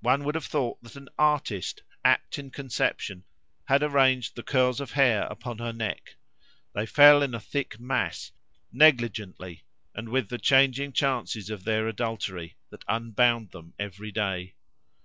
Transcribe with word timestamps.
One 0.00 0.24
would 0.24 0.34
have 0.34 0.46
thought 0.46 0.82
that 0.82 0.96
an 0.96 1.08
artist 1.16 1.84
apt 2.04 2.36
in 2.36 2.50
conception 2.50 3.22
had 3.66 3.84
arranged 3.84 4.34
the 4.34 4.42
curls 4.42 4.80
of 4.80 4.90
hair 4.90 5.22
upon 5.28 5.58
her 5.58 5.72
neck; 5.72 6.16
they 6.74 6.84
fell 6.84 7.22
in 7.22 7.32
a 7.32 7.38
thick 7.38 7.78
mass, 7.78 8.32
negligently, 8.72 9.62
and 9.94 10.08
with 10.08 10.30
the 10.30 10.38
changing 10.38 10.92
chances 10.94 11.48
of 11.48 11.62
their 11.62 11.86
adultery, 11.86 12.56
that 12.70 12.84
unbound 12.88 13.52
them 13.52 13.74
every 13.78 14.10
day. 14.10 14.56